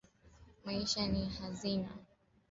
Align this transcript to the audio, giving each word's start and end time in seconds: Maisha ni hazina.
Maisha 0.65 1.07
ni 1.07 1.25
hazina. 1.25 1.89